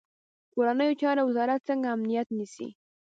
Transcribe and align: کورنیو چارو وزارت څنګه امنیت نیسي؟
کورنیو 0.53 0.99
چارو 1.01 1.21
وزارت 1.29 1.59
څنګه 1.69 1.87
امنیت 1.95 2.27
نیسي؟ 2.37 2.67